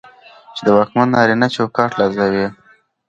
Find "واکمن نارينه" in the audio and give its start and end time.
0.77-1.47